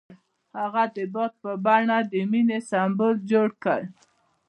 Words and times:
هغه 0.59 0.83
د 0.95 0.97
باد 1.13 1.31
په 1.41 1.51
بڼه 1.65 1.97
د 2.11 2.13
مینې 2.31 2.59
سمبول 2.69 3.15
جوړ 3.31 3.47
کړ. 3.63 3.81